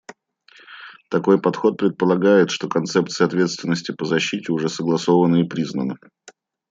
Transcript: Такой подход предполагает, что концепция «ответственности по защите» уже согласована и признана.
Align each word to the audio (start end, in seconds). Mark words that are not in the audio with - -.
Такой 1.11 1.39
подход 1.39 1.77
предполагает, 1.77 2.49
что 2.49 2.67
концепция 2.67 3.27
«ответственности 3.27 3.91
по 3.91 4.05
защите» 4.05 4.51
уже 4.51 4.67
согласована 4.67 5.35
и 5.35 5.47
признана. 5.47 5.99